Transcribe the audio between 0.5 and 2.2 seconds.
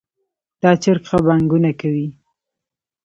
دا چرګ ښه بانګونه کوي